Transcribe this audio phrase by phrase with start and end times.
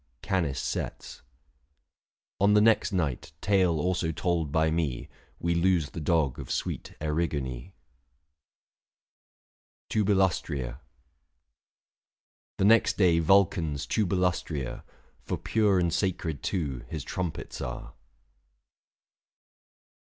[0.23, 1.21] CANIS SETS.
[2.39, 6.95] On the next night, tale also told by me, We lose the dog of sweet
[6.99, 7.71] Erigone.
[9.85, 9.91] 830 XII.
[9.91, 9.91] KAL.
[9.91, 9.91] JUN.
[10.69, 10.79] TUBILUSTKIA.
[12.57, 14.81] The next day Vulcan's Tubilustria,
[15.21, 17.93] For pure and sacred, too, his trumpets are.